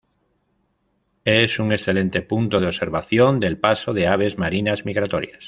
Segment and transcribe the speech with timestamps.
[1.25, 5.39] Es un excelente punto de observación del paso de aves marinas migratorias.